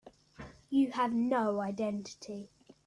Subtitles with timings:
[0.71, 2.49] You have no identity.